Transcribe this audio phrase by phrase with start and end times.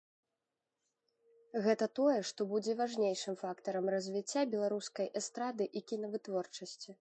[1.65, 6.89] Гэта тое, што будзе важнейшым фактарам развіцця беларускай эстрады і кінавытворчасці.